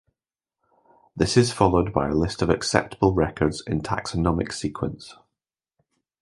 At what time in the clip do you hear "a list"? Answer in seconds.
2.09-2.41